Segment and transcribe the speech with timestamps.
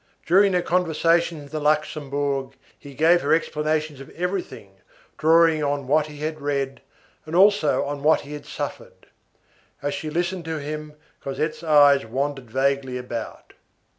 [0.25, 4.77] During their conversations in the Luxembourg, he gave her explanations of everything,
[5.19, 6.81] drawing on what he had read,
[7.27, 9.05] and also on what he had suffered.
[9.79, 13.53] As she listened to him, Cosette's eyes wandered vaguely about.